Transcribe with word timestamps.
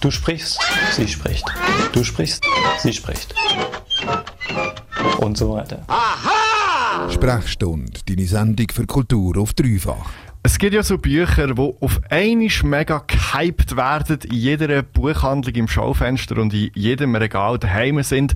Du 0.00 0.10
sprichst, 0.10 0.58
sie 0.92 1.06
spricht. 1.06 1.44
Du 1.92 2.02
sprichst, 2.02 2.42
sie 2.78 2.92
spricht. 2.92 3.34
Und 5.18 5.36
so 5.36 5.52
weiter. 5.52 5.82
Aha! 5.88 7.10
Sprechstunde, 7.10 8.00
deine 8.08 8.26
Sendung 8.26 8.66
für 8.72 8.86
Kultur 8.86 9.36
auf 9.36 9.52
dreifach. 9.52 10.10
Es 10.42 10.56
gibt 10.58 10.72
ja 10.72 10.82
so 10.82 10.96
Bücher, 10.96 11.48
die 11.48 11.60
auf 11.60 12.00
einmal 12.08 12.48
mega 12.62 13.04
gehypt 13.06 13.76
werden, 13.76 14.20
in 14.24 14.32
jeder 14.32 14.82
Buchhandlung 14.82 15.54
im 15.54 15.68
Schaufenster 15.68 16.38
und 16.38 16.54
in 16.54 16.70
jedem 16.74 17.14
Regal 17.14 17.58
daheim 17.58 18.02
sind. 18.02 18.34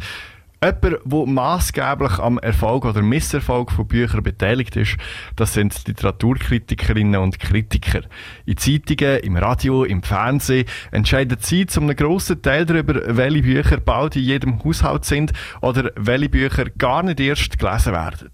Jemand, 0.65 0.83
der 1.05 1.27
maßgeblich 1.27 2.19
am 2.19 2.39
Erfolg 2.39 2.87
oder 2.87 3.03
Misserfolg 3.03 3.71
von 3.71 3.87
Büchern 3.87 4.23
beteiligt 4.23 4.77
ist, 4.77 4.97
das 5.37 5.53
sind 5.53 5.87
Literaturkritikerinnen 5.87 7.21
und 7.21 7.39
Kritiker. 7.39 8.01
In 8.47 8.57
Zeitungen, 8.57 9.19
im 9.19 9.37
Radio, 9.37 9.85
im 9.85 10.03
Fernsehen 10.03 10.65
entscheiden 10.91 11.37
sie 11.39 11.67
zu 11.67 11.83
einem 11.83 11.95
grossen 11.95 12.41
Teil 12.41 12.65
darüber, 12.65 12.95
welche 13.15 13.43
Bücher 13.43 13.77
bald 13.79 14.17
in 14.17 14.23
jedem 14.23 14.65
Haushalt 14.65 15.05
sind 15.05 15.35
oder 15.61 15.91
welche 15.97 16.31
Bücher 16.31 16.65
gar 16.79 17.03
nicht 17.03 17.21
erst 17.21 17.59
gelesen 17.59 17.93
werden. 17.93 18.31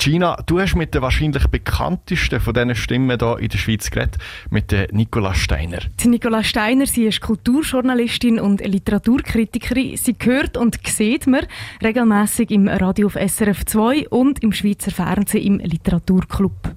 Gina, 0.00 0.36
du 0.46 0.60
hast 0.60 0.76
mit 0.76 0.94
der 0.94 1.02
wahrscheinlich 1.02 1.48
bekanntesten 1.48 2.38
von 2.38 2.54
diesen 2.54 2.76
Stimmen 2.76 3.18
hier 3.18 3.38
in 3.40 3.48
der 3.48 3.58
Schweiz 3.58 3.90
geredet, 3.90 4.16
mit 4.48 4.70
der 4.70 4.86
Nicola 4.92 5.34
Steiner. 5.34 5.80
Die 5.98 6.06
Nicola 6.06 6.44
Steiner, 6.44 6.86
sie 6.86 7.06
ist 7.06 7.20
Kulturjournalistin 7.20 8.38
und 8.38 8.64
Literaturkritikerin. 8.64 9.96
Sie 9.96 10.14
hört 10.22 10.56
und 10.56 10.78
sieht 10.86 11.26
man 11.26 11.46
regelmäßig 11.82 12.52
im 12.52 12.68
Radio 12.68 13.08
auf 13.08 13.14
SRF 13.14 13.64
2 13.64 14.08
und 14.10 14.40
im 14.44 14.52
Schweizer 14.52 14.92
Fernsehen 14.92 15.58
im 15.58 15.68
Literaturclub. 15.68 16.76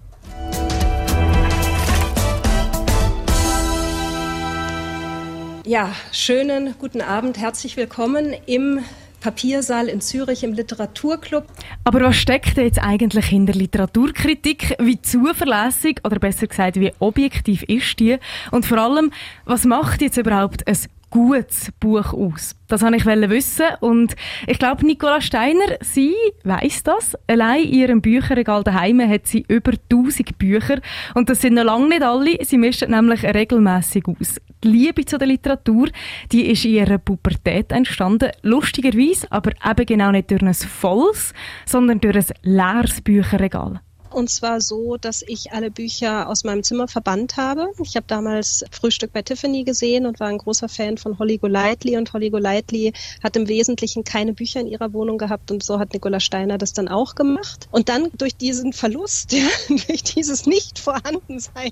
Ja, 5.63 5.91
schönen 6.11 6.73
guten 6.79 7.01
Abend, 7.01 7.37
herzlich 7.37 7.77
willkommen 7.77 8.33
im 8.47 8.79
Papiersaal 9.21 9.87
in 9.87 10.01
Zürich 10.01 10.43
im 10.43 10.51
Literaturclub. 10.53 11.45
Aber 11.85 12.01
was 12.01 12.17
steckt 12.17 12.57
jetzt 12.57 12.83
eigentlich 12.83 13.27
hinter 13.27 13.53
Literaturkritik? 13.53 14.75
Wie 14.79 15.01
zuverlässig 15.01 16.01
oder 16.03 16.19
besser 16.19 16.47
gesagt, 16.47 16.77
wie 16.79 16.91
objektiv 16.99 17.63
ist 17.63 17.99
die? 17.99 18.17
Und 18.51 18.65
vor 18.65 18.79
allem, 18.79 19.11
was 19.45 19.63
macht 19.65 20.01
jetzt 20.01 20.17
überhaupt 20.17 20.67
ein 20.67 20.77
gutes 21.11 21.71
Buch 21.79 22.13
aus? 22.13 22.55
Das 22.67 22.81
wollte 22.81 22.95
ich 22.97 23.05
wissen 23.05 23.65
und 23.81 24.15
ich 24.47 24.57
glaube, 24.57 24.85
Nicola 24.85 25.21
Steiner, 25.21 25.77
sie 25.81 26.15
weiß 26.43 26.83
das. 26.83 27.15
Allein 27.27 27.63
in 27.63 27.73
ihrem 27.73 28.01
Bücherregal 28.01 28.63
daheim 28.63 29.07
hat 29.07 29.27
sie 29.27 29.45
über 29.47 29.73
1000 29.91 30.37
Bücher 30.39 30.79
und 31.13 31.29
das 31.29 31.41
sind 31.41 31.53
noch 31.53 31.65
lange 31.65 31.89
nicht 31.89 32.01
alle. 32.01 32.43
Sie 32.43 32.57
mischt 32.57 32.87
nämlich 32.87 33.23
regelmäßig 33.23 34.05
aus. 34.07 34.41
Die 34.63 34.67
Liebe 34.69 35.05
zu 35.05 35.17
der 35.17 35.27
Literatur, 35.27 35.89
die 36.31 36.49
ist 36.49 36.65
in 36.65 36.71
ihrer 36.71 36.97
Pubertät 36.97 37.71
entstanden. 37.71 38.31
Lustigerweise, 38.41 39.27
aber 39.29 39.51
eben 39.69 39.85
genau 39.85 40.11
nicht 40.11 40.31
durch 40.31 40.41
ein 40.41 40.53
volles, 40.53 41.33
sondern 41.65 41.99
durch 41.99 42.15
ein 42.15 42.25
leeres 42.43 43.01
Bücherregal. 43.01 43.81
Und 44.13 44.29
zwar 44.29 44.59
so, 44.59 44.97
dass 44.97 45.23
ich 45.25 45.53
alle 45.53 45.71
Bücher 45.71 46.27
aus 46.27 46.43
meinem 46.43 46.63
Zimmer 46.63 46.87
verbannt 46.87 47.37
habe. 47.37 47.67
Ich 47.81 47.95
habe 47.95 48.05
damals 48.07 48.65
Frühstück 48.71 49.13
bei 49.13 49.21
Tiffany 49.21 49.63
gesehen 49.63 50.05
und 50.05 50.19
war 50.19 50.27
ein 50.27 50.37
großer 50.37 50.67
Fan 50.67 50.97
von 50.97 51.17
Holly 51.17 51.37
Golightly. 51.37 51.97
Und 51.97 52.11
Holly 52.11 52.29
Golightly 52.29 52.93
hat 53.23 53.35
im 53.37 53.47
Wesentlichen 53.47 54.03
keine 54.03 54.33
Bücher 54.33 54.59
in 54.59 54.67
ihrer 54.67 54.91
Wohnung 54.93 55.17
gehabt. 55.17 55.49
Und 55.49 55.63
so 55.63 55.79
hat 55.79 55.93
Nicola 55.93 56.19
Steiner 56.19 56.57
das 56.57 56.73
dann 56.73 56.89
auch 56.89 57.15
gemacht. 57.15 57.69
Und 57.71 57.87
dann 57.89 58.09
durch 58.17 58.35
diesen 58.35 58.73
Verlust, 58.73 59.31
ja, 59.33 59.47
durch 59.87 60.03
dieses 60.03 60.45
Nicht-Vorhandensein 60.45 61.71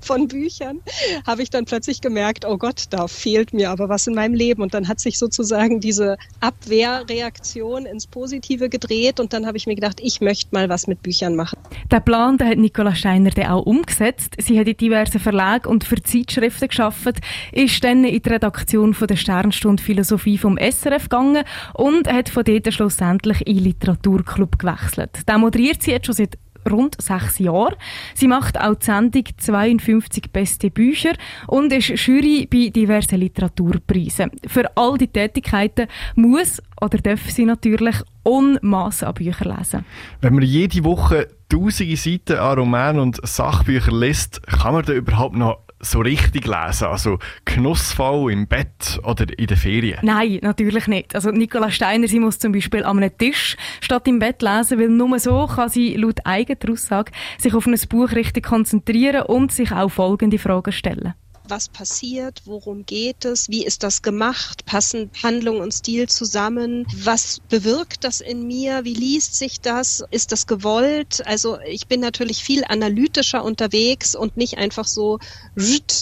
von 0.00 0.28
Büchern, 0.28 0.80
habe 1.26 1.42
ich 1.42 1.50
dann 1.50 1.64
plötzlich 1.64 2.00
gemerkt, 2.00 2.44
oh 2.44 2.58
Gott, 2.58 2.84
da 2.90 3.08
fehlt 3.08 3.52
mir 3.52 3.70
aber 3.70 3.88
was 3.88 4.06
in 4.06 4.14
meinem 4.14 4.34
Leben. 4.34 4.62
Und 4.62 4.74
dann 4.74 4.86
hat 4.86 5.00
sich 5.00 5.18
sozusagen 5.18 5.80
diese 5.80 6.16
Abwehrreaktion 6.40 7.86
ins 7.86 8.06
Positive 8.06 8.68
gedreht. 8.68 9.18
Und 9.18 9.32
dann 9.32 9.46
habe 9.46 9.56
ich 9.56 9.66
mir 9.66 9.74
gedacht, 9.74 9.98
ich 10.00 10.20
möchte 10.20 10.50
mal 10.52 10.68
was 10.68 10.86
mit 10.86 11.02
Büchern 11.02 11.34
machen. 11.34 11.58
Der 11.90 12.00
Plan 12.00 12.38
den 12.38 12.48
hat 12.48 12.58
Nicola 12.58 12.94
Steiner 12.94 13.30
dann 13.30 13.46
auch 13.46 13.66
umgesetzt. 13.66 14.34
Sie 14.38 14.58
hat 14.58 14.68
in 14.68 14.76
diversen 14.76 15.20
Verlagen 15.20 15.68
und 15.68 15.84
für 15.84 16.02
Zeitschriften 16.02 16.68
geschafft, 16.68 17.20
ist 17.52 17.82
dann 17.84 18.04
in 18.04 18.22
die 18.22 18.28
Redaktion 18.28 18.94
von 18.94 19.08
der 19.08 19.16
Sternstunde 19.16 19.82
Philosophie 19.82 20.38
vom 20.38 20.58
SRF 20.58 21.04
gegangen 21.04 21.44
und 21.74 22.10
hat 22.12 22.28
von 22.28 22.44
dort 22.44 22.72
schlussendlich 22.72 23.46
in 23.46 23.56
den 23.56 23.64
Literaturclub 23.64 24.58
gewechselt. 24.58 25.20
Da 25.26 25.38
moderiert 25.38 25.82
sie 25.82 25.92
jetzt 25.92 26.06
schon 26.06 26.14
seit 26.14 26.38
rund 26.70 27.00
sechs 27.00 27.38
Jahren. 27.38 27.74
Sie 28.14 28.28
macht 28.28 28.60
auch 28.60 28.74
die 28.74 28.86
Sendung 28.86 29.24
52 29.36 30.30
beste 30.32 30.70
Bücher 30.70 31.12
und 31.46 31.72
ist 31.72 31.88
Jury 31.88 32.46
bei 32.50 32.68
diversen 32.68 33.18
Literaturpreisen. 33.18 34.30
Für 34.46 34.76
all 34.76 34.98
die 34.98 35.08
Tätigkeiten 35.08 35.88
muss 36.14 36.62
oder 36.80 36.98
darf 36.98 37.30
sie 37.30 37.44
natürlich 37.44 37.96
Unmassen 38.24 39.08
an 39.08 39.14
Büchern 39.14 39.56
lesen. 39.56 39.84
Wenn 40.20 40.34
man 40.34 40.44
jede 40.44 40.84
Woche 40.84 41.28
tausende 41.48 41.96
Seiten 41.96 42.38
an 42.38 42.58
Romanen 42.58 43.00
und 43.00 43.26
Sachbüchern 43.26 44.00
liest, 44.00 44.46
kann 44.46 44.74
man 44.74 44.84
da 44.84 44.92
überhaupt 44.92 45.36
noch 45.36 45.58
so 45.82 46.00
richtig 46.00 46.46
lesen? 46.46 46.86
Also 46.86 47.18
genussvoll 47.44 48.32
im 48.32 48.46
Bett 48.46 49.00
oder 49.04 49.26
in 49.36 49.46
den 49.46 49.56
Ferien? 49.56 49.98
Nein, 50.02 50.38
natürlich 50.42 50.86
nicht. 50.86 51.14
Also 51.14 51.30
Nicola 51.30 51.70
Steiner, 51.70 52.08
sie 52.08 52.20
muss 52.20 52.38
zum 52.38 52.52
Beispiel 52.52 52.84
an 52.84 52.98
einem 52.98 53.16
Tisch 53.16 53.56
statt 53.80 54.06
im 54.08 54.18
Bett 54.18 54.40
lesen, 54.40 54.78
weil 54.78 54.88
nur 54.88 55.18
so 55.18 55.46
kann 55.46 55.68
sie 55.68 55.94
laut 55.96 56.20
eigener 56.24 56.72
Aussage 56.72 57.12
sich 57.38 57.54
auf 57.54 57.66
ein 57.66 57.76
Buch 57.88 58.12
richtig 58.12 58.44
konzentrieren 58.44 59.22
und 59.22 59.52
sich 59.52 59.72
auch 59.72 59.90
folgende 59.90 60.38
Fragen 60.38 60.72
stellen 60.72 61.14
was 61.52 61.68
passiert, 61.68 62.40
worum 62.46 62.86
geht 62.86 63.26
es, 63.26 63.50
wie 63.50 63.62
ist 63.62 63.82
das 63.82 64.00
gemacht, 64.00 64.64
passen 64.64 65.10
Handlung 65.22 65.60
und 65.60 65.74
Stil 65.74 66.08
zusammen, 66.08 66.86
was 66.96 67.40
bewirkt 67.50 68.04
das 68.04 68.22
in 68.22 68.46
mir, 68.46 68.84
wie 68.84 68.94
liest 68.94 69.36
sich 69.36 69.60
das, 69.60 70.02
ist 70.10 70.32
das 70.32 70.46
gewollt? 70.46 71.20
Also 71.26 71.58
ich 71.66 71.88
bin 71.88 72.00
natürlich 72.00 72.42
viel 72.42 72.64
analytischer 72.66 73.44
unterwegs 73.44 74.14
und 74.14 74.34
nicht 74.38 74.56
einfach 74.56 74.86
so, 74.86 75.18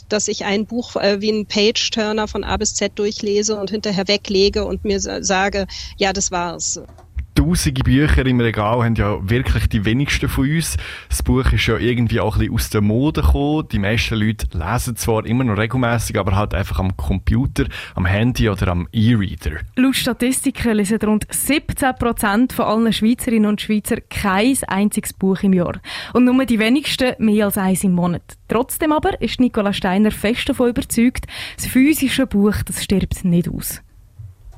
dass 0.09 0.28
ich 0.28 0.44
ein 0.44 0.66
Buch 0.66 0.94
äh, 0.94 1.21
wie 1.21 1.33
ein 1.33 1.47
Page-Turner 1.47 2.28
von 2.28 2.44
A 2.44 2.56
bis 2.56 2.75
Z 2.75 2.97
durchlese 2.97 3.56
und 3.56 3.71
hinterher 3.71 4.06
weglege 4.06 4.65
und 4.65 4.84
mir 4.84 5.00
sage, 5.00 5.67
ja, 5.97 6.12
das 6.12 6.31
war's 6.31 6.81
tausende 7.35 7.83
Bücher 7.83 8.25
im 8.27 8.41
Regal 8.41 8.85
haben 8.85 8.95
ja 8.95 9.19
wirklich 9.29 9.69
die 9.69 9.85
wenigsten 9.85 10.29
von 10.29 10.49
uns. 10.49 10.77
Das 11.09 11.23
Buch 11.23 11.53
ist 11.53 11.67
ja 11.67 11.79
irgendwie 11.79 12.21
auch 12.21 12.37
ein 12.37 12.41
bisschen 12.41 12.55
aus 12.55 12.71
der 12.71 12.81
Mode 12.81 13.23
gekommen. 13.23 13.69
Die 13.71 13.79
meisten 13.79 14.15
Leute 14.17 14.47
lesen 14.53 14.97
zwar 14.97 15.27
immer 15.27 15.45
noch 15.45 15.57
regelmäßig, 15.57 16.19
aber 16.19 16.37
halt 16.37 16.55
einfach 16.55 16.79
am 16.79 16.97
Computer, 16.97 17.67
am 17.95 18.07
Handy 18.07 18.49
oder 18.49 18.69
am 18.69 18.89
E-Reader. 18.93 19.61
Laut 19.77 19.97
Statistiken 19.97 20.77
lesen 20.77 20.99
rund 21.03 21.27
17 21.31 21.95
Prozent 21.99 22.53
von 22.53 22.67
allen 22.67 22.93
Schweizerinnen 22.93 23.49
und 23.49 23.61
Schweizer 23.61 23.97
kein 24.01 24.57
einziges 24.67 25.12
Buch 25.12 25.43
im 25.43 25.53
Jahr. 25.53 25.81
Und 26.12 26.25
nur 26.25 26.45
die 26.45 26.59
wenigsten 26.59 27.15
mehr 27.19 27.47
als 27.47 27.59
eins 27.59 27.85
im 27.85 27.93
Monat. 27.93 28.23
Trotzdem 28.49 28.93
aber 28.93 29.21
ist 29.21 29.41
Nicola 29.41 29.73
Steiner 29.73 30.11
fest 30.11 30.49
davon 30.49 30.71
überzeugt, 30.71 31.27
das 31.57 31.67
physische 31.67 32.27
Buch 32.27 32.55
das 32.67 32.83
stirbt 32.83 33.25
nicht 33.25 33.49
aus. 33.49 33.83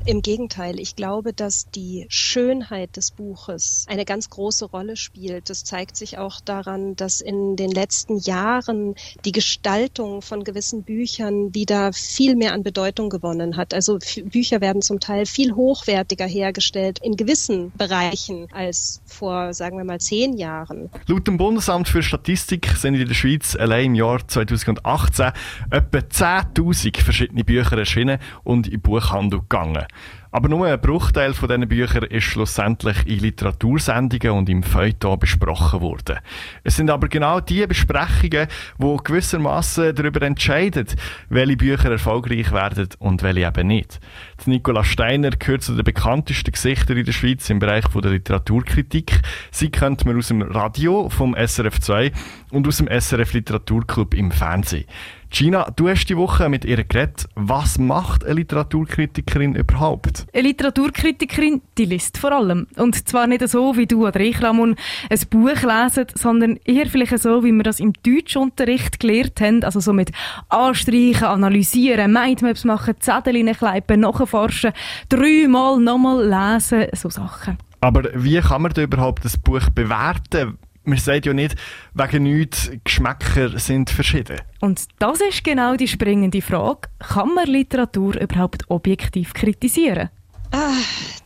Im 0.04 0.20
Gegenteil, 0.20 0.80
ich 0.80 0.96
glaube, 0.96 1.32
dass 1.32 1.70
die 1.70 2.06
Schönheit 2.08 2.96
des 2.96 3.12
Buches 3.12 3.86
eine 3.88 4.04
ganz 4.04 4.30
große 4.30 4.64
Rolle 4.64 4.96
spielt. 4.96 5.48
Das 5.48 5.62
zeigt 5.62 5.96
sich 5.96 6.18
auch 6.18 6.40
daran, 6.40 6.96
dass 6.96 7.20
in 7.20 7.54
den 7.54 7.70
letzten 7.70 8.18
Jahren 8.18 8.96
die 9.24 9.30
Gestaltung 9.30 10.20
von 10.20 10.42
gewissen 10.42 10.82
Büchern 10.82 11.54
wieder 11.54 11.92
viel 11.92 12.34
mehr 12.34 12.52
an 12.52 12.64
Bedeutung 12.64 13.10
gewonnen 13.10 13.56
hat. 13.56 13.72
Also 13.74 13.98
Bücher 14.24 14.60
werden 14.60 14.82
zum 14.82 14.98
Teil 14.98 15.24
viel 15.24 15.54
hochwertiger 15.54 16.26
hergestellt 16.26 16.98
in 17.00 17.16
gewissen 17.16 17.70
Bereichen 17.78 18.48
als 18.52 19.02
vor, 19.06 19.54
sagen 19.54 19.78
wir 19.78 19.84
mal, 19.84 20.00
zehn 20.00 20.36
Jahren. 20.36 20.90
Laut 21.06 21.28
dem 21.28 21.36
Bundesamt 21.36 21.88
für 21.88 22.02
Statistik 22.02 22.66
sind 22.76 22.94
in 22.94 23.06
der 23.06 23.14
Schweiz 23.14 23.54
allein 23.54 23.86
im 23.86 23.94
Jahr 23.94 24.26
2018 24.26 25.32
etwa 25.70 25.98
10.000 25.98 27.00
verschiedene 27.00 27.44
Bücher 27.44 27.78
erschienen 27.78 28.18
und 28.42 28.66
in 28.66 28.80
Buchhandel 28.80 29.40
gegangen. 29.40 29.86
Aber 30.32 30.48
nur 30.48 30.66
ein 30.66 30.80
Bruchteil 30.80 31.34
von 31.34 31.50
diesen 31.50 31.68
Büchern 31.68 32.04
ist 32.04 32.24
schlussendlich 32.24 33.06
in 33.06 33.18
Literatursendungen 33.18 34.38
und 34.38 34.48
im 34.48 34.62
Feuilleton 34.62 35.18
besprochen 35.18 35.82
worden. 35.82 36.20
Es 36.64 36.76
sind 36.76 36.88
aber 36.88 37.08
genau 37.08 37.40
diese 37.40 37.68
Besprechungen, 37.68 38.48
die 38.78 38.96
gewissermaßen 39.04 39.94
darüber 39.94 40.22
entscheiden, 40.22 40.86
welche 41.28 41.56
Bücher 41.58 41.90
erfolgreich 41.90 42.50
werden 42.50 42.88
und 42.98 43.22
welche 43.22 43.46
eben 43.46 43.66
nicht. 43.66 44.00
Die 44.46 44.50
Nicola 44.50 44.84
Steiner 44.84 45.30
gehört 45.30 45.64
zu 45.64 45.74
den 45.74 45.84
bekanntesten 45.84 46.52
Gesichtern 46.52 46.96
in 46.96 47.04
der 47.04 47.12
Schweiz 47.12 47.50
im 47.50 47.58
Bereich 47.58 47.84
der 47.84 48.10
Literaturkritik. 48.10 49.20
Sie 49.50 49.70
kennt 49.70 50.06
man 50.06 50.16
aus 50.16 50.28
dem 50.28 50.40
Radio 50.40 51.10
vom 51.10 51.36
SRF 51.36 51.78
2 51.78 52.10
und 52.52 52.66
aus 52.66 52.78
dem 52.78 52.88
SRF 52.88 53.34
Literaturclub 53.34 54.14
im 54.14 54.30
Fernsehen. 54.30 54.86
Gina, 55.34 55.72
du 55.74 55.88
hast 55.88 56.04
die 56.10 56.16
Woche 56.18 56.50
mit 56.50 56.66
ihr 56.66 56.84
geredet. 56.84 57.26
Was 57.34 57.78
macht 57.78 58.22
eine 58.22 58.34
Literaturkritikerin 58.34 59.54
überhaupt? 59.54 60.26
Eine 60.34 60.48
Literaturkritikerin, 60.48 61.62
die 61.78 61.86
liest 61.86 62.18
vor 62.18 62.32
allem. 62.32 62.66
Und 62.76 63.08
zwar 63.08 63.26
nicht 63.26 63.48
so 63.48 63.74
wie 63.78 63.86
du 63.86 64.06
oder 64.06 64.20
ich, 64.20 64.42
Ramon, 64.42 64.76
ein 65.08 65.20
Buch 65.30 65.62
lesen, 65.62 66.04
sondern 66.14 66.58
eher 66.66 66.84
vielleicht 66.84 67.18
so, 67.18 67.42
wie 67.44 67.52
wir 67.52 67.62
das 67.62 67.80
im 67.80 67.94
Deutschunterricht 68.02 69.00
gelernt 69.00 69.40
haben. 69.40 69.64
Also 69.64 69.80
so 69.80 69.94
mit 69.94 70.12
Anstreichen, 70.50 71.24
Analysieren, 71.24 72.12
Mindmaps 72.12 72.64
machen, 72.64 72.96
Zettel 73.00 73.54
kleipen, 73.54 74.00
nachforschen, 74.00 74.72
dreimal 75.08 75.80
nochmal 75.80 76.28
lesen, 76.28 76.88
so 76.92 77.08
Sachen. 77.08 77.56
Aber 77.80 78.02
wie 78.14 78.38
kann 78.38 78.60
man 78.60 78.74
da 78.74 78.82
überhaupt 78.82 79.24
das 79.24 79.38
Buch 79.38 79.70
bewerten? 79.70 80.58
Man 80.84 80.98
sagt 80.98 81.26
ja 81.26 81.32
nicht, 81.32 81.54
wegen 81.94 82.22
nichts, 82.24 82.70
Geschmäcker 82.84 83.58
sind 83.58 83.90
verschieden. 83.90 84.40
Und 84.60 84.86
das 84.98 85.20
ist 85.20 85.44
genau 85.44 85.76
die 85.76 85.88
springende 85.88 86.42
Frage. 86.42 86.88
Kann 86.98 87.34
man 87.34 87.46
Literatur 87.46 88.20
überhaupt 88.20 88.64
objektiv 88.68 89.34
kritisieren? 89.34 90.10
Ah, 90.52 90.74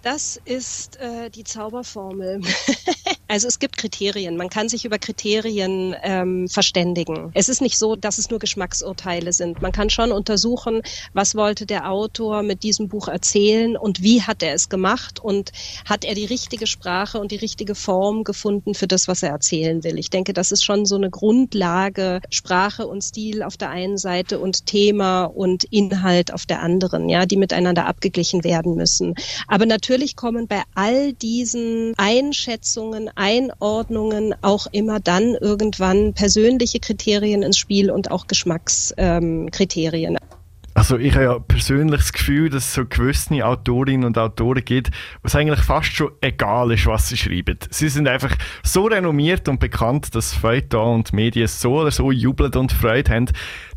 das 0.03 0.41
ist 0.45 0.99
äh, 1.01 1.31
die 1.31 1.43
Zauberformel. 1.43 2.41
also 3.29 3.49
es 3.49 3.59
gibt 3.59 3.77
Kriterien. 3.77 4.37
Man 4.37 4.51
kann 4.51 4.69
sich 4.69 4.85
über 4.85 4.99
Kriterien 4.99 5.95
ähm, 6.03 6.49
verständigen. 6.49 7.31
Es 7.35 7.49
ist 7.49 7.61
nicht 7.61 7.79
so, 7.79 7.97
dass 7.97 8.19
es 8.19 8.31
nur 8.31 8.39
Geschmacksurteile 8.39 9.33
sind. 9.33 9.61
Man 9.63 9.73
kann 9.73 9.91
schon 9.91 10.13
untersuchen, 10.13 10.83
was 11.13 11.35
wollte 11.35 11.67
der 11.67 11.91
Autor 11.91 12.43
mit 12.43 12.63
diesem 12.63 12.89
Buch 12.89 13.09
erzählen 13.09 13.77
und 13.77 14.03
wie 14.03 14.23
hat 14.23 14.43
er 14.43 14.55
es 14.55 14.69
gemacht 14.69 15.19
und 15.19 15.51
hat 15.85 16.05
er 16.05 16.15
die 16.15 16.25
richtige 16.25 16.67
Sprache 16.67 17.19
und 17.19 17.33
die 17.33 17.37
richtige 17.37 17.75
Form 17.75 18.23
gefunden 18.23 18.75
für 18.75 18.87
das, 18.87 19.09
was 19.09 19.23
er 19.23 19.31
erzählen 19.31 19.83
will. 19.83 19.99
Ich 19.99 20.11
denke, 20.11 20.33
das 20.33 20.53
ist 20.53 20.65
schon 20.65 20.87
so 20.87 20.95
eine 20.97 21.11
Grundlage, 21.11 22.21
Sprache 22.31 22.87
und 22.87 23.03
Stil 23.03 23.43
auf 23.43 23.57
der 23.57 23.71
einen 23.71 23.99
Seite 23.99 24.39
und 24.39 24.67
Thema 24.67 25.25
und 25.25 25.65
Inhalt 25.65 26.33
auf 26.33 26.47
der 26.47 26.63
anderen, 26.63 27.09
ja, 27.09 27.27
die 27.27 27.37
miteinander 27.37 27.87
abgeglichen 27.87 28.45
werden 28.45 28.75
müssen. 28.75 29.15
Aber 29.49 29.67
natürlich 29.67 30.15
kommen 30.17 30.47
bei 30.47 30.63
all 30.75 31.13
diesen 31.13 31.95
Einschätzungen, 31.97 33.11
Einordnungen 33.17 34.35
auch 34.43 34.67
immer 34.71 35.01
dann 35.01 35.35
irgendwann 35.35 36.15
persönliche 36.15 36.79
Kriterien 36.81 37.43
ins 37.43 37.59
Spiel 37.59 37.91
und 37.91 38.11
auch 38.11 38.27
Geschmackskriterien. 38.27 40.13
Ähm, 40.15 40.36
also 40.77 40.99
ich 40.99 41.15
habe 41.15 41.25
ja 41.25 41.39
persönlich 41.39 42.03
das 42.03 42.13
Gefühl, 42.13 42.51
dass 42.51 42.65
es 42.65 42.75
so 42.75 42.85
gewisse 42.85 43.45
Autorinnen 43.45 44.05
und 44.05 44.19
Autoren 44.19 44.63
gibt, 44.63 44.91
was 45.23 45.35
eigentlich 45.35 45.61
fast 45.61 45.93
schon 45.95 46.13
egal 46.21 46.71
ist, 46.71 46.87
was 46.87 47.09
sie 47.09 47.17
schreiben. 47.17 47.59
Sie 47.71 47.89
sind 47.89 48.07
einfach 48.07 48.37
so 48.63 48.85
renommiert 48.85 49.49
und 49.49 49.59
bekannt, 49.59 50.15
dass 50.15 50.35
Feuilleton 50.35 50.97
und 50.97 51.13
Medien 51.15 51.49
so 51.49 51.81
oder 51.81 51.91
so 51.91 52.13
jubeln 52.13 52.53
und 52.53 52.73
Freude 52.73 53.11
haben. 53.11 53.27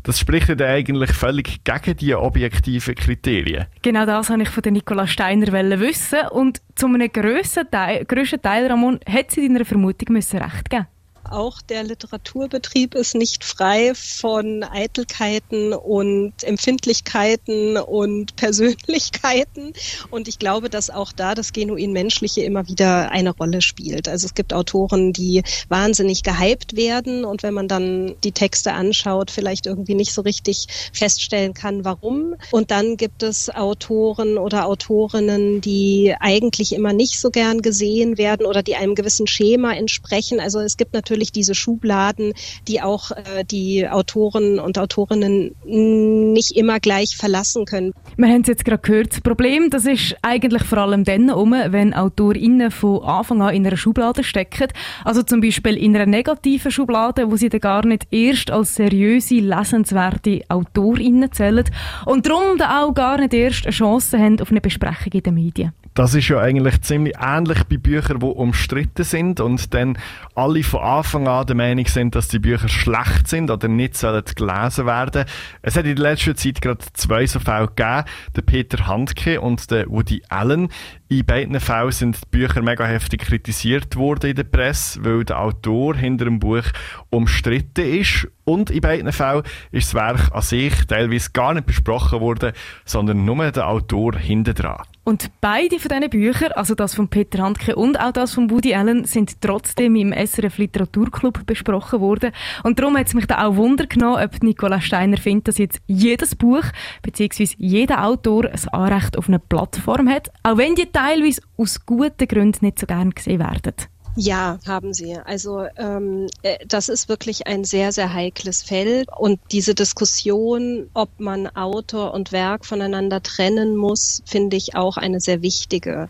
Das 0.02 0.18
spricht 0.18 0.48
ja 0.48 0.66
eigentlich 0.66 1.12
völlig 1.12 1.64
gegen 1.64 1.96
die 1.96 2.14
objektiven 2.14 2.94
Kriterien. 2.94 3.66
Genau 3.80 4.04
das 4.04 4.28
wollte 4.28 4.42
ich 4.42 4.50
von 4.50 4.62
Nicola 4.70 5.06
Steiner 5.06 5.80
wissen 5.80 6.28
und 6.30 6.60
zu 6.74 6.86
einem 6.86 7.10
grössten 7.10 7.70
Teil, 7.70 8.04
grössten 8.04 8.42
Teil 8.42 8.66
Ramon, 8.66 9.00
hat 9.08 9.30
sie 9.30 9.48
deiner 9.48 9.64
Vermutung 9.64 10.12
müssen 10.12 10.38
recht 10.38 10.68
geben 10.68 10.86
auch 11.30 11.62
der 11.62 11.84
Literaturbetrieb 11.84 12.94
ist 12.94 13.14
nicht 13.14 13.44
frei 13.44 13.92
von 13.94 14.62
Eitelkeiten 14.62 15.72
und 15.72 16.32
Empfindlichkeiten 16.42 17.76
und 17.76 18.36
Persönlichkeiten. 18.40 19.72
Und 20.10 20.28
ich 20.28 20.38
glaube, 20.38 20.70
dass 20.70 20.90
auch 20.90 21.12
da 21.12 21.34
das 21.34 21.52
genuin 21.52 21.92
Menschliche 21.92 22.42
immer 22.42 22.68
wieder 22.68 23.10
eine 23.10 23.30
Rolle 23.30 23.62
spielt. 23.62 24.08
Also 24.08 24.26
es 24.26 24.34
gibt 24.34 24.52
Autoren, 24.52 25.12
die 25.12 25.42
wahnsinnig 25.68 26.22
gehypt 26.22 26.76
werden 26.76 27.24
und 27.24 27.42
wenn 27.42 27.54
man 27.54 27.68
dann 27.68 28.14
die 28.24 28.32
Texte 28.32 28.72
anschaut, 28.72 29.30
vielleicht 29.30 29.66
irgendwie 29.66 29.94
nicht 29.94 30.12
so 30.12 30.22
richtig 30.22 30.66
feststellen 30.92 31.54
kann, 31.54 31.84
warum. 31.84 32.34
Und 32.50 32.70
dann 32.70 32.96
gibt 32.96 33.22
es 33.22 33.50
Autoren 33.50 34.38
oder 34.38 34.66
Autorinnen, 34.66 35.60
die 35.60 36.14
eigentlich 36.18 36.74
immer 36.74 36.92
nicht 36.92 37.20
so 37.20 37.30
gern 37.30 37.62
gesehen 37.62 38.18
werden 38.18 38.46
oder 38.46 38.62
die 38.62 38.76
einem 38.76 38.94
gewissen 38.94 39.26
Schema 39.26 39.74
entsprechen. 39.74 40.40
Also 40.40 40.60
es 40.60 40.76
gibt 40.76 40.94
natürlich 40.94 41.19
natürlich 41.20 41.32
diese 41.32 41.54
Schubladen, 41.54 42.32
die 42.66 42.80
auch 42.80 43.10
äh, 43.10 43.44
die 43.44 43.88
Autoren 43.88 44.58
und 44.58 44.78
Autorinnen 44.78 45.54
nicht 45.64 46.52
immer 46.56 46.80
gleich 46.80 47.16
verlassen 47.16 47.64
können. 47.64 47.92
Wir 48.16 48.28
haben 48.28 48.42
es 48.42 48.48
jetzt 48.48 48.64
gerade 48.64 48.82
gehört. 48.82 49.12
Das 49.12 49.20
Problem, 49.20 49.70
das 49.70 49.86
ist 49.86 50.16
eigentlich 50.22 50.62
vor 50.64 50.78
allem 50.78 51.04
dann 51.04 51.30
um, 51.30 51.52
wenn 51.52 51.94
AutorInnen 51.94 52.70
von 52.70 53.02
Anfang 53.02 53.42
an 53.42 53.54
in 53.54 53.66
einer 53.66 53.76
Schublade 53.76 54.24
stecken. 54.24 54.68
Also 55.04 55.22
zum 55.22 55.40
Beispiel 55.40 55.76
in 55.76 55.94
einer 55.94 56.06
negativen 56.06 56.70
Schublade, 56.70 57.30
wo 57.30 57.36
sie 57.36 57.48
dann 57.48 57.60
gar 57.60 57.86
nicht 57.86 58.06
erst 58.10 58.50
als 58.50 58.74
seriöse, 58.74 59.36
lesenswerte 59.36 60.40
AutorInnen 60.48 61.32
zählen 61.32 61.64
und 62.06 62.26
darum 62.26 62.56
dann 62.58 62.70
auch 62.70 62.94
gar 62.94 63.18
nicht 63.18 63.34
erst 63.34 63.66
eine 63.66 63.72
Chance 63.72 64.18
haben 64.18 64.40
auf 64.40 64.50
eine 64.50 64.60
Besprechung 64.60 65.12
in 65.12 65.22
den 65.22 65.34
Medien. 65.34 65.72
Das 66.00 66.14
ist 66.14 66.28
ja 66.28 66.38
eigentlich 66.40 66.80
ziemlich 66.80 67.16
ähnlich 67.20 67.62
bei 67.64 67.76
Büchern, 67.76 68.20
die 68.20 68.24
umstritten 68.24 69.04
sind 69.04 69.38
und 69.38 69.74
dann 69.74 69.98
alle 70.34 70.62
von 70.62 70.80
Anfang 70.80 71.28
an 71.28 71.46
der 71.46 71.54
Meinung 71.54 71.84
sind, 71.84 72.14
dass 72.14 72.28
die 72.28 72.38
Bücher 72.38 72.70
schlecht 72.70 73.28
sind 73.28 73.50
oder 73.50 73.68
nicht 73.68 73.98
sollen 73.98 74.24
gelesen 74.34 74.86
werden. 74.86 75.26
Es 75.60 75.76
hat 75.76 75.84
in 75.84 75.96
der 75.96 76.12
letzten 76.12 76.36
Zeit 76.36 76.62
gerade 76.62 76.82
zwei 76.94 77.26
so 77.26 77.38
Fälle 77.38 77.66
gegeben, 77.66 78.04
der 78.34 78.40
Peter 78.40 78.86
Handke 78.86 79.42
und 79.42 79.70
der 79.70 79.90
Woody 79.90 80.22
Allen. 80.30 80.70
In 81.12 81.24
beiden 81.24 81.58
Fällen 81.58 81.90
sind 81.90 82.20
die 82.22 82.38
Bücher 82.38 82.62
mega 82.62 82.86
heftig 82.86 83.22
kritisiert 83.22 83.96
worden 83.96 84.30
in 84.30 84.36
der 84.36 84.44
Presse, 84.44 85.04
weil 85.04 85.24
der 85.24 85.40
Autor 85.40 85.96
hinter 85.96 86.26
dem 86.26 86.38
Buch 86.38 86.62
umstritten 87.10 87.84
ist. 87.84 88.28
Und 88.44 88.70
in 88.70 88.80
beiden 88.80 89.12
Fällen 89.12 89.42
ist 89.72 89.92
das 89.92 89.94
Werk 89.94 90.32
an 90.32 90.42
sich 90.42 90.72
teilweise 90.86 91.30
gar 91.32 91.54
nicht 91.54 91.66
besprochen 91.66 92.20
worden, 92.20 92.52
sondern 92.84 93.24
nur 93.24 93.50
der 93.50 93.66
Autor 93.66 94.18
hinter 94.18 94.54
dran. 94.54 94.82
Und 95.02 95.30
beide 95.40 95.80
von 95.80 95.88
diesen 95.88 96.10
Büchern, 96.10 96.52
also 96.52 96.74
das 96.74 96.94
von 96.94 97.08
Peter 97.08 97.42
Handke 97.42 97.74
und 97.74 97.98
auch 97.98 98.12
das 98.12 98.34
von 98.34 98.50
Woody 98.50 98.74
Allen, 98.74 99.06
sind 99.06 99.40
trotzdem 99.40 99.96
im 99.96 100.12
SRF 100.12 100.58
Literaturclub 100.58 101.46
besprochen 101.46 102.00
worden. 102.00 102.32
Und 102.62 102.78
darum 102.78 102.96
hat 102.96 103.08
es 103.08 103.14
mich 103.14 103.26
da 103.26 103.44
auch 103.44 103.56
Wunder 103.56 103.86
genommen, 103.86 104.22
ob 104.22 104.42
Nicola 104.42 104.80
Steiner 104.80 105.16
findet, 105.16 105.48
dass 105.48 105.58
jetzt 105.58 105.80
jedes 105.86 106.36
Buch 106.36 106.62
bzw. 107.02 107.48
jeder 107.56 108.04
Autor 108.04 108.44
ein 108.44 108.68
Anrecht 108.68 109.16
auf 109.16 109.26
eine 109.26 109.38
Plattform 109.38 110.08
hat, 110.08 110.30
auch 110.42 110.58
wenn 110.58 110.74
die 110.74 110.92
teilweise 111.00 111.42
aus 111.56 111.84
guten 111.86 112.28
Gründen 112.28 112.64
nicht 112.66 112.78
so 112.78 112.86
gern 112.86 113.10
gesehen 113.10 113.40
werden. 113.40 113.74
Ja, 114.16 114.58
haben 114.66 114.92
sie. 114.92 115.16
Also 115.16 115.66
ähm, 115.76 116.26
äh, 116.42 116.58
das 116.66 116.88
ist 116.88 117.08
wirklich 117.08 117.46
ein 117.46 117.62
sehr, 117.64 117.92
sehr 117.92 118.12
heikles 118.12 118.62
Feld. 118.62 119.08
Und 119.16 119.38
diese 119.52 119.74
Diskussion, 119.74 120.90
ob 120.94 121.20
man 121.20 121.46
Autor 121.46 122.12
und 122.12 122.32
Werk 122.32 122.66
voneinander 122.66 123.22
trennen 123.22 123.76
muss, 123.76 124.20
finde 124.26 124.56
ich 124.56 124.74
auch 124.74 124.96
eine 124.96 125.20
sehr 125.20 125.42
wichtige. 125.42 126.08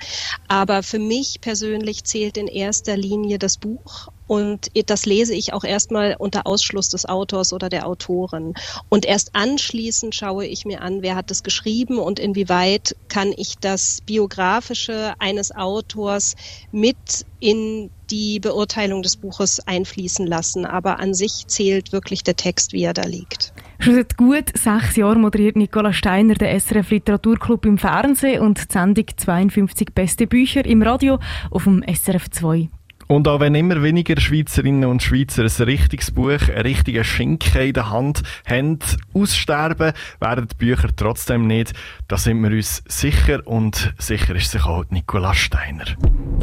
Aber 0.48 0.82
für 0.82 0.98
mich 0.98 1.40
persönlich 1.42 2.04
zählt 2.04 2.38
in 2.38 2.46
erster 2.46 2.96
Linie 2.96 3.38
das 3.38 3.58
Buch 3.58 4.08
und 4.30 4.70
das 4.86 5.06
lese 5.06 5.34
ich 5.34 5.54
auch 5.54 5.64
erstmal 5.64 6.14
unter 6.16 6.46
Ausschluss 6.46 6.88
des 6.88 7.04
Autors 7.04 7.52
oder 7.52 7.68
der 7.68 7.84
Autorin. 7.84 8.54
Und 8.88 9.04
erst 9.04 9.34
anschließend 9.34 10.14
schaue 10.14 10.46
ich 10.46 10.64
mir 10.64 10.82
an, 10.82 11.02
wer 11.02 11.16
hat 11.16 11.32
es 11.32 11.42
geschrieben 11.42 11.98
und 11.98 12.20
inwieweit 12.20 12.94
kann 13.08 13.34
ich 13.36 13.58
das 13.58 14.00
Biografische 14.06 15.14
eines 15.18 15.50
Autors 15.50 16.36
mit 16.70 17.26
in 17.40 17.90
die 18.08 18.38
Beurteilung 18.38 19.02
des 19.02 19.16
Buches 19.16 19.66
einfließen 19.66 20.28
lassen. 20.28 20.64
Aber 20.64 21.00
an 21.00 21.12
sich 21.12 21.48
zählt 21.48 21.90
wirklich 21.90 22.22
der 22.22 22.36
Text, 22.36 22.72
wie 22.72 22.84
er 22.84 22.94
da 22.94 23.02
liegt. 23.02 23.52
Schon 23.80 23.96
seit 23.96 24.16
gut 24.16 24.56
sechs 24.56 24.94
Jahren 24.94 25.22
moderiert 25.22 25.56
Nicola 25.56 25.92
Steiner 25.92 26.34
den 26.34 26.60
SRF 26.60 26.90
Literaturclub 26.90 27.66
im 27.66 27.78
Fernsehen 27.78 28.42
und 28.42 28.58
die 28.58 28.72
Sendung 28.72 29.06
52 29.16 29.88
beste 29.92 30.28
Bücher 30.28 30.64
im 30.64 30.82
Radio 30.82 31.18
auf 31.50 31.64
dem 31.64 31.82
SRF 31.82 32.30
2. 32.30 32.68
Und 33.10 33.26
auch 33.26 33.40
wenn 33.40 33.56
immer 33.56 33.82
weniger 33.82 34.20
Schweizerinnen 34.20 34.88
und 34.88 35.02
Schweizer 35.02 35.42
ein 35.42 35.64
richtiges 35.64 36.12
Buch, 36.12 36.48
einen 36.48 36.62
richtigen 36.62 37.02
Schinken 37.02 37.60
in 37.60 37.72
der 37.72 37.90
Hand 37.90 38.22
haben, 38.46 38.78
aussterben, 39.12 39.94
werden 40.20 40.46
die 40.46 40.54
Bücher 40.54 40.90
trotzdem 40.94 41.48
nicht. 41.48 41.72
Da 42.06 42.16
sind 42.16 42.40
wir 42.40 42.52
uns 42.52 42.84
sicher 42.86 43.44
und 43.48 43.92
sicher 43.98 44.36
ist 44.36 44.52
sich 44.52 44.64
auch 44.64 44.84
Nicola 44.90 45.34
Steiner. 45.34 45.86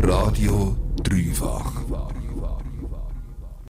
Radio 0.03 0.75
3 1.03 1.31